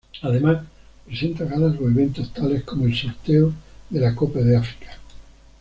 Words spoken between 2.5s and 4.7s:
como el "Sorteo de la Copa de